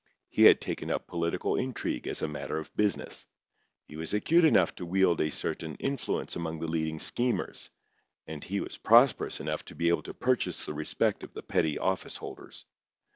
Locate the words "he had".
0.29-0.59